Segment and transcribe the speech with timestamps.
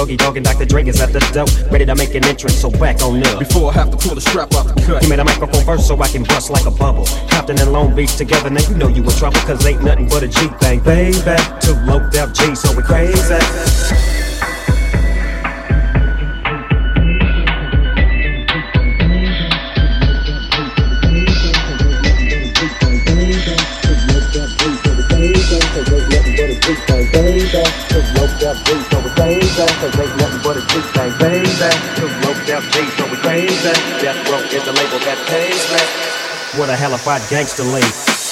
[0.00, 0.64] Doggy Dogg and Dr.
[0.64, 1.44] Dre is at the door.
[1.70, 3.38] Ready to make an entrance, so back on up.
[3.38, 5.02] Before I have to pull the strap off the cut.
[5.02, 7.04] Give me the microphone first so I can bust like a bubble.
[7.28, 10.22] Compton and Long Beach together, now you know you in trouble, cause ain't nothing but
[10.22, 11.36] a G thing, baby.
[11.60, 14.09] Two low def G, so we crazy.
[36.56, 38.29] What a hellified gangster lady.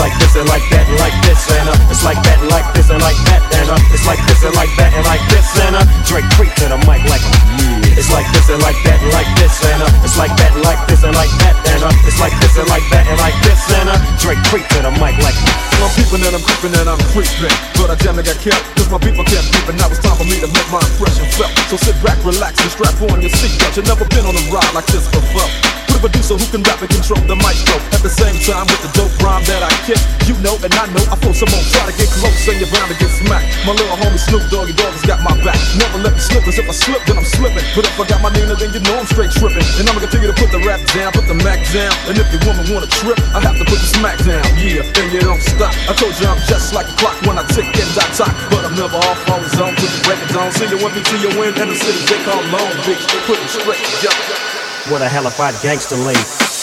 [0.00, 2.68] Like this and like that and like this and uh, it's like that and like
[2.70, 5.48] this and like that and uh, it's like this and like that and like this
[5.58, 7.24] and uh, Dre creep to the mic like
[7.58, 7.98] yeah.
[7.98, 10.62] It's like this and like that and like this and uh, it's like that and
[10.62, 13.34] like this and like that and uh, it's like this and like that and like
[13.42, 15.34] this and uh, Dre creep to the mic like.
[15.80, 18.92] I'm peeping and I'm creeping and I'm creeping, but I damn near got kept cause
[18.92, 19.80] my people kept creeping.
[19.80, 21.56] Now it's time for me to make my impression felt.
[21.72, 23.80] So sit back, relax, and strap on your seatbelt.
[23.80, 25.48] You've never been on a ride like this before.
[25.88, 28.84] With a producer who can rap and control the maestro at the same time with
[28.84, 30.19] the dope rhyme that I kick.
[30.28, 32.88] You know and I know I feel someone try to get close and you're bound
[32.92, 33.48] to get smacked.
[33.64, 35.58] My little homie Snoop Doggy Dogg has got my back.
[35.76, 37.64] Never let me slip, cause if I slip, then I'm slipping.
[37.74, 39.64] But if I got my Nina, then you know I'm straight tripping.
[39.80, 41.92] And I'ma continue to put the rap down, put the Mac down.
[42.06, 44.44] And if your woman wanna trip, I have to put the smack down.
[44.60, 45.72] Yeah, and you don't stop.
[45.88, 48.34] I told you I'm just like a clock when I tick and I talk.
[48.52, 50.50] But I'm never off, always on to the it down.
[50.52, 53.02] See you when me to your win, and the city they call Long Beach.
[53.26, 54.92] Put it straight, yeah.
[54.92, 56.59] What a hellified gangster lady.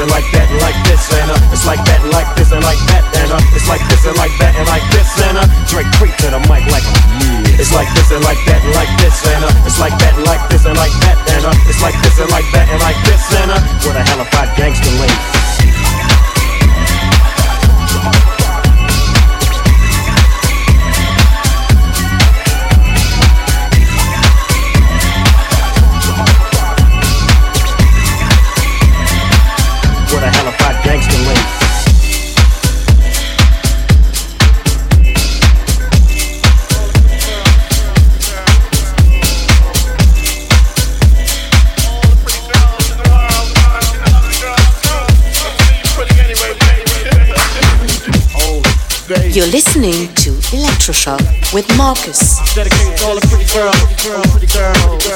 [0.00, 2.64] And like that and like this and uh, it's like that and like this and
[2.64, 5.44] like that and uh, it's like this and like that and like this and uh,
[5.68, 6.88] Dre creep to the mic like
[7.20, 7.60] yeah.
[7.60, 10.24] It's like this and like that and like this and uh, it's like that and
[10.24, 12.96] like this and like that and uh, it's like this and like that and like
[13.04, 15.12] this and uh, what a hellified gangster lady.
[15.12, 16.09] What a
[49.32, 52.40] You're listening to Electroshock with Marcus.
[52.40, 53.76] All the pretty girls,
[54.10, 55.06] all the pretty girls,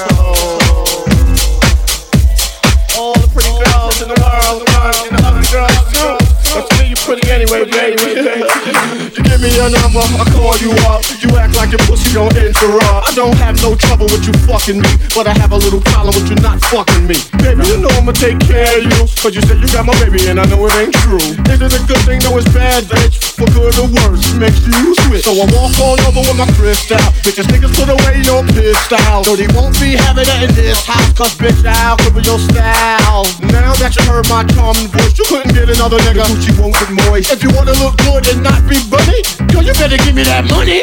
[2.96, 4.62] all the pretty girls in the world,
[5.10, 6.23] and the girls too.
[6.54, 7.98] But to me, you pretty anyway, baby.
[7.98, 11.02] you give me your number, I call you up.
[11.18, 13.10] You act like your pussy don't interrupt.
[13.10, 16.14] I don't have no trouble with you fucking me, but I have a little problem
[16.14, 17.18] with you not fucking me.
[17.42, 20.30] Baby, you know I'ma take care of you, cause you said you got my baby,
[20.30, 21.26] and I know it ain't true.
[21.50, 22.22] Is it a good thing?
[22.22, 23.18] No, it's bad, bitch.
[23.34, 25.26] For good or worse, makes you switch.
[25.26, 27.02] So I walk all over with my crystal.
[27.26, 29.26] Bitches niggas put away your pistol.
[29.26, 33.26] So they won't be having it in this house, cause bitch, I'll cripple your style.
[33.50, 36.43] Now that you heard my charming voice, you couldn't get another nigga.
[36.44, 37.32] Gucci won't moist.
[37.32, 40.44] If you wanna look good and not be bunny, girl, you better give me that
[40.44, 40.82] money.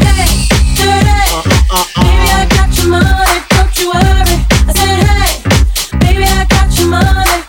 [0.00, 1.20] Hey, dirty.
[1.32, 2.02] Uh, uh, uh.
[2.02, 4.36] Baby, I got your money, don't you worry.
[4.64, 5.32] I said, hey,
[6.00, 7.44] baby, I got your money.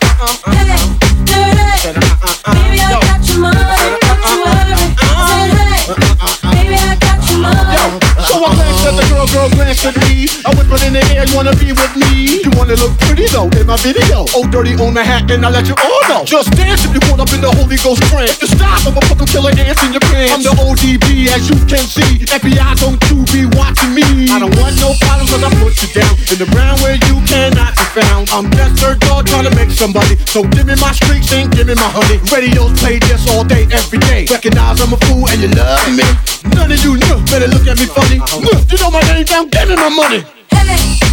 [0.45, 0.75] Hey,
[1.23, 2.66] dirty.
[8.87, 10.31] At the girl, girl glanced at me.
[10.47, 12.39] I whispered in the air, you wanna be with me?
[12.39, 14.23] You wanna look pretty though in my video.
[14.31, 16.23] Oh, dirty on the hat, and I let you all know.
[16.23, 18.39] Just dance if you caught up in the Holy Ghost trance.
[18.39, 20.31] You stop, I'ma put killer ants in your pants.
[20.31, 22.23] I'm the ODB, as you can see.
[22.31, 24.31] FBI, don't you be watching me.
[24.31, 27.19] I don't want no problems, cause I put you down in the ground where you
[27.27, 28.31] cannot be found.
[28.31, 30.15] I'm just third dog trying to make somebody.
[30.31, 32.23] So give me my streaks and give me my honey.
[32.31, 34.31] Radios play this all day, every day.
[34.31, 36.07] Recognize I'm a fool and you love me.
[36.55, 38.23] None of you know, better look at me funny.
[38.39, 40.23] Look, you know my name down, give me my money.
[40.51, 41.06] Hey,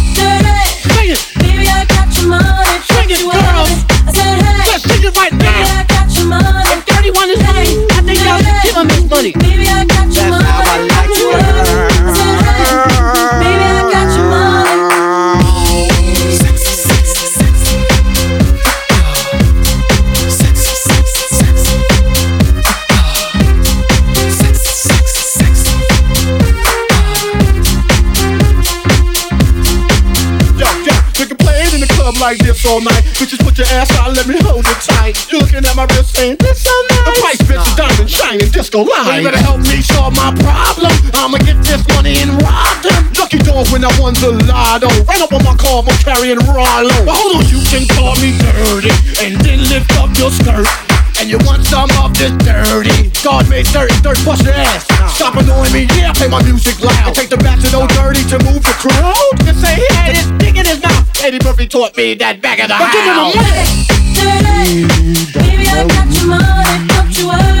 [32.67, 33.03] all night.
[33.15, 35.15] Bitches, put your ass out, let me hold it tight.
[35.31, 37.05] You looking at my wrist saying, this so nice.
[37.05, 39.21] The price, bitch, is diamond shining disco line.
[39.21, 40.93] You better help me solve my problem.
[41.13, 43.13] I'ma get this money and rob them.
[43.17, 44.89] Lucky dog when I won the lotto.
[45.05, 46.95] Ran up on my car, I'm carrying Rollo.
[47.05, 50.67] But hold on, you can call me dirty and then lift up your skirt.
[51.17, 53.09] And you want some of this dirty.
[53.23, 54.85] God made dirt, dirt bust your ass.
[55.15, 57.07] Stop annoying me, yeah, play my music loud.
[57.07, 59.15] And Take the back to no dirty to move the crowd.
[59.47, 62.59] And say he had his dick in his mouth Eddie Murphy taught me that back
[62.59, 63.35] of the But give him a house.
[63.35, 64.85] money.
[65.33, 67.54] Baby, I got your money, don't you worry.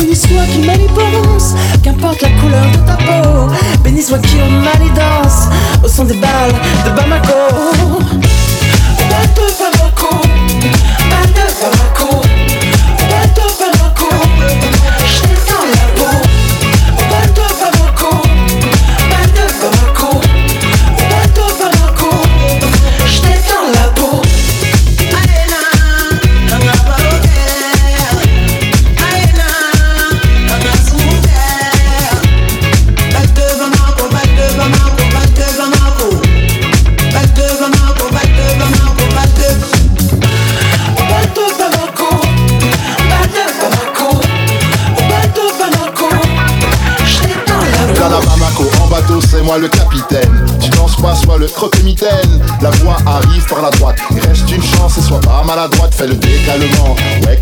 [0.00, 3.50] Bénis-toi qui manipulance, qu'importe la couleur de ta peau.
[3.84, 5.48] Bénis-toi qui en danse
[5.84, 6.54] au son des balles
[6.86, 7.79] de Bamako.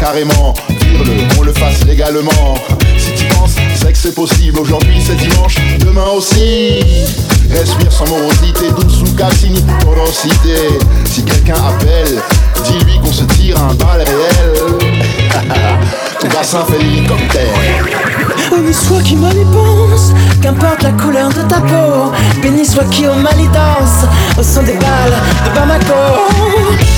[0.08, 0.54] Carrément.
[0.68, 2.54] Tire-le, qu'on le fasse légalement.
[2.96, 4.58] Si tu penses, c'est que c'est possible.
[4.58, 6.80] Aujourd'hui, c'est dimanche, demain aussi.
[7.50, 10.78] Respire sans morosité, douce ou cassini, porosité.
[11.04, 12.22] Si quelqu'un appelle,
[12.64, 14.78] dis-lui qu'on se tire un bal réel.
[16.20, 17.54] Ton bassin fait l'hélicoptère.
[18.50, 22.12] Béni soit qui mal y pense, qu'importe la couleur de ta peau.
[22.42, 24.06] Béni soit qui au mal y danse,
[24.38, 26.97] au son des balles de Bamako.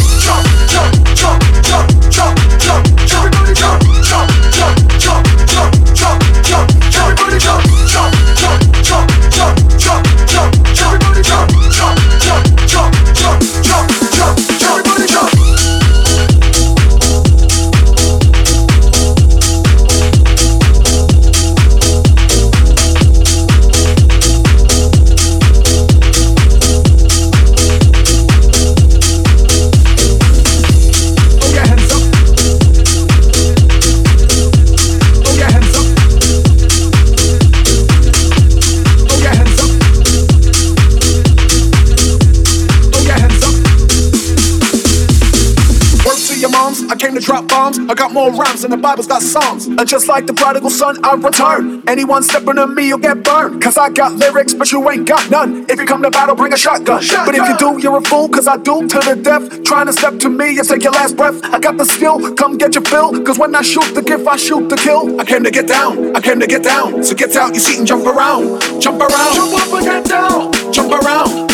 [47.71, 47.91] came to drop bombs.
[47.91, 49.67] I got more rhymes than the Bible's got songs.
[49.67, 51.83] And just like the prodigal son, I return.
[51.87, 53.61] Anyone stepping on me, you'll get burned.
[53.61, 55.65] Cause I got lyrics, but you ain't got none.
[55.69, 57.03] If you come to battle, bring a shotgun.
[57.25, 59.63] But if you do, you're a fool, cause I do to the death.
[59.63, 61.43] Trying to step to me and take your last breath.
[61.43, 63.23] I got the skill, come get your fill.
[63.23, 65.19] Cause when I shoot the gift, I shoot the kill.
[65.19, 67.03] I came to get down, I came to get down.
[67.03, 68.61] So get out your seat and jump around.
[68.81, 70.73] Jump around, jump up and get down.
[70.73, 71.49] Jump around,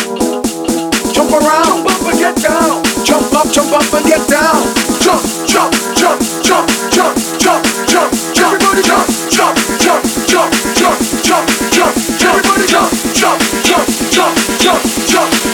[1.14, 2.87] jump around, jump up and get down.
[3.04, 4.62] Jump up, jump up and get down.
[5.00, 8.12] Jump, jump, jump, jump, jump, jump, jump, jump.
[8.38, 11.94] Everybody jump, jump, jump, jump, jump, jump, jump.
[12.20, 15.47] Everybody jump, jump, jump, jump, jump, jump,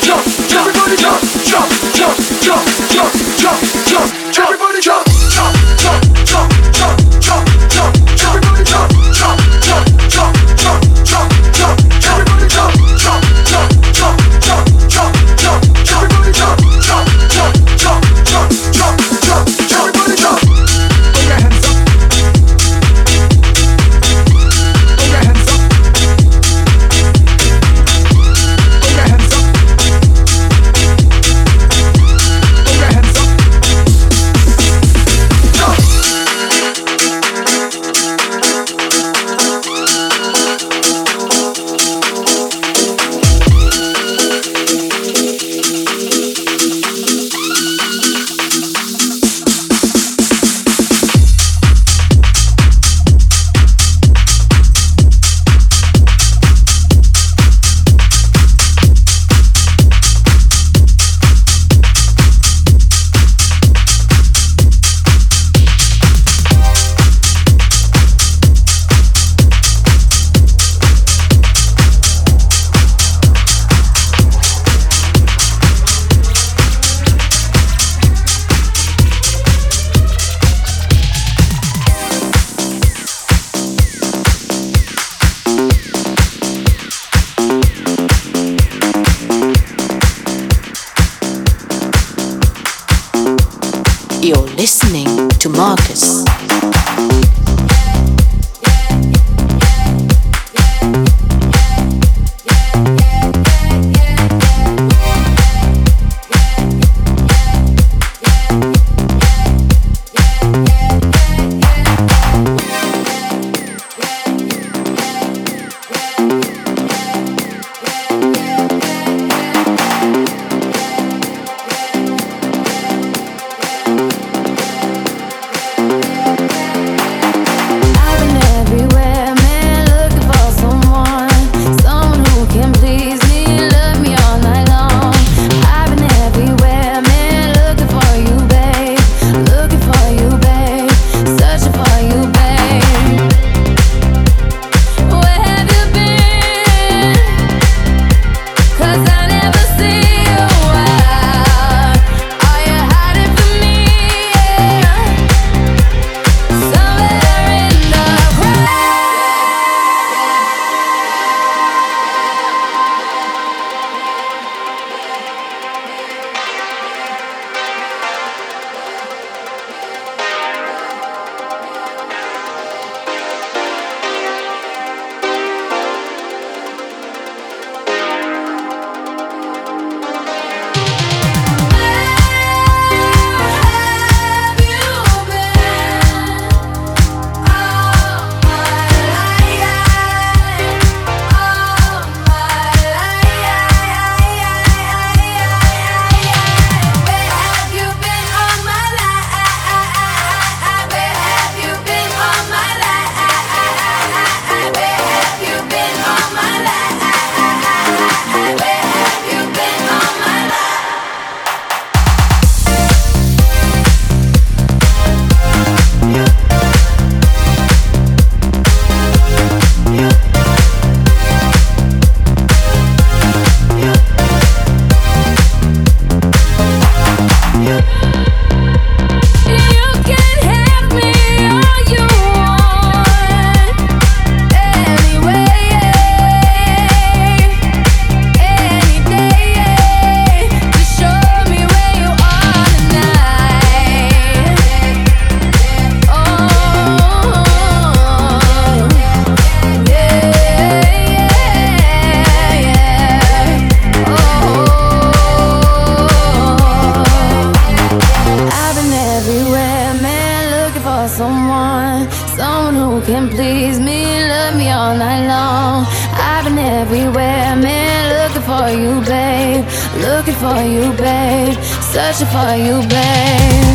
[272.15, 273.74] Searching for you, babe.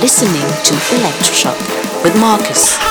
[0.00, 2.87] Listening to Electroshock with Marcus.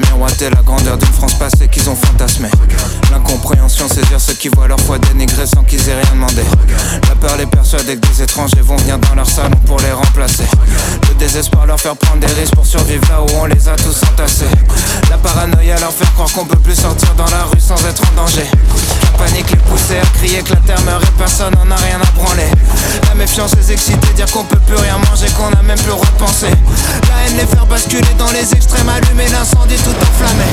[0.00, 2.50] Fait miroiter la grandeur d'une France passée qu'ils ont fantasmée.
[3.10, 6.42] L'incompréhension, c'est dire ceux qui voient leur foi dénigrée sans qu'ils aient rien demandé.
[7.08, 10.44] La peur les persuader que des étrangers vont venir dans leur salon pour les remplacer.
[11.36, 14.46] Le leur faire prendre des risques pour survivre là où on les a tous entassés.
[15.10, 18.22] La paranoïa leur faire croire qu'on peut plus sortir dans la rue sans être en
[18.22, 18.46] danger.
[19.02, 22.00] La panique les pousser à crier que la terre meurt et personne n'en a rien
[22.00, 22.50] à branler.
[23.06, 26.48] La méfiance les exciter, dire qu'on peut plus rien manger, qu'on a même plus repenser.
[27.06, 30.46] La haine les faire basculer dans les extrêmes, allumer l'incendie tout enflammé.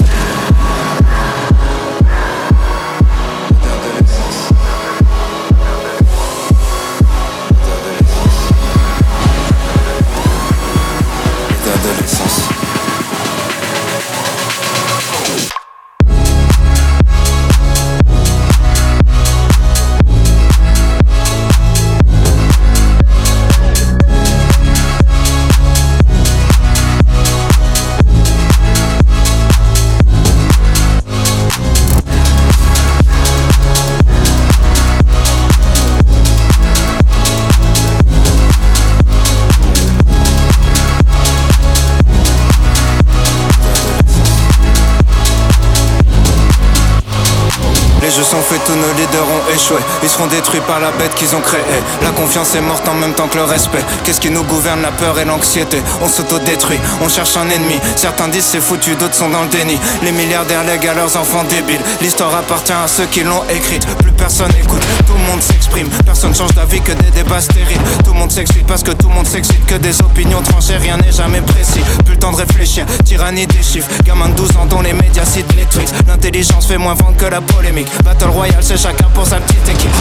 [50.02, 51.62] Ils seront détruits par la bête ont créée.
[52.02, 53.84] La confiance est morte en même temps que le respect.
[54.04, 55.82] Qu'est-ce qui nous gouverne La peur et l'anxiété?
[56.02, 57.80] On s'auto-détruit, on cherche un ennemi.
[57.96, 59.80] Certains disent c'est foutu, d'autres sont dans le déni.
[60.04, 61.82] Les milliardaires lèguent à leurs enfants débiles.
[62.02, 63.86] L'histoire appartient à ceux qui l'ont écrite.
[63.98, 65.88] Plus personne écoute, tout le monde s'exprime.
[66.06, 67.82] Personne change d'avis que des débats stériles.
[68.04, 69.66] Tout le monde s'excite parce que tout le monde s'excite.
[69.66, 71.82] Que des opinions tranchées, rien n'est jamais précis.
[72.06, 73.90] Plus le temps de réfléchir, tyrannie des chiffres.
[74.06, 75.94] Gamin de 12 ans dont les médias citent les tweets.
[76.08, 77.88] L'intelligence fait moins vendre que la polémique.
[78.04, 79.92] Battle Royale, c'est chacun pour sa petite équipe.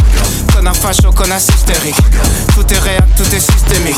[0.55, 1.12] Connard facho,
[2.55, 3.97] Tout est réel, tout est systémique.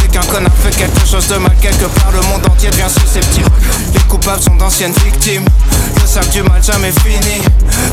[0.00, 3.50] Dès qu'un connard fait quelque chose de mal quelque part, le monde entier devient susceptible.
[3.92, 5.44] Les coupables sont d'anciennes victimes.
[6.00, 7.42] Le sac du mal jamais fini.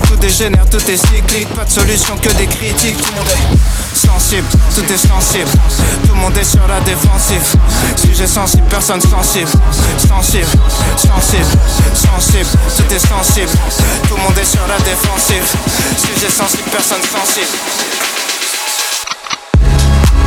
[0.08, 1.48] Tout dégénère, tout est cyclique.
[1.56, 2.98] Pas de solution que des critiques.
[2.98, 5.50] Tout le monde est sensible, tout est sensible.
[6.04, 7.42] Tout le monde est sur la défensive.
[7.96, 9.50] Sujet sensible, personne sensible.
[10.08, 10.48] Sensible,
[10.98, 11.46] sensible,
[11.94, 12.50] sensible.
[12.78, 13.52] Tout est sensible.
[14.08, 15.44] Tout le monde est sur la défensive.
[15.98, 18.27] Sujet sensible, personne sensible.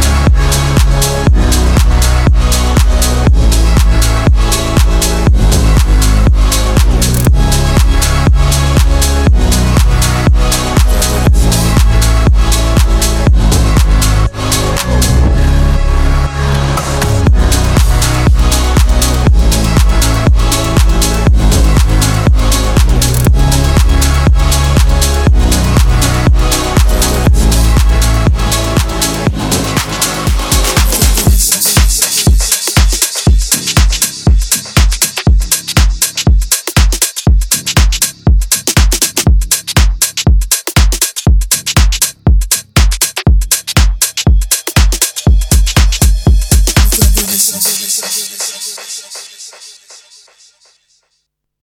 [0.02, 0.79] Thank you.